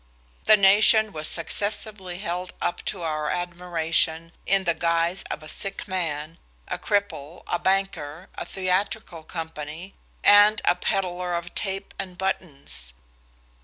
[0.45, 5.87] The nation was successively held up to our admiration in the guise of a sick
[5.87, 9.93] man, a cripple, a banker, a theatrical company,
[10.23, 12.93] and a peddler of tape and buttons.